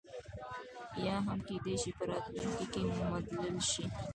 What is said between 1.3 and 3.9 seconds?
کېدای شي په راتلونکي کې مدلل شي.